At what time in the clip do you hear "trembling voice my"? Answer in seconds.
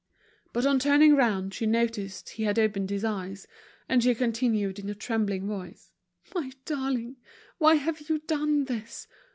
4.95-6.53